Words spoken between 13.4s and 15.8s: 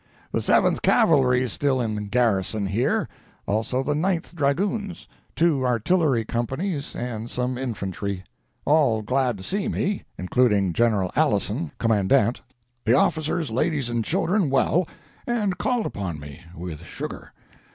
ladies and children well, and